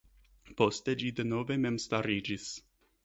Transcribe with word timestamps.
Poste 0.61 0.95
ĝi 1.03 1.11
denove 1.19 1.59
memstariĝis. 1.67 2.49